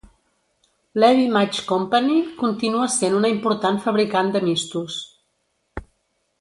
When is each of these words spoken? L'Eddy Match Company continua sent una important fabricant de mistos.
L'Eddy 1.01 1.27
Match 1.35 1.59
Company 1.73 2.17
continua 2.41 2.89
sent 2.95 3.19
una 3.21 3.33
important 3.35 3.81
fabricant 3.87 4.35
de 4.39 4.45
mistos. 4.51 5.01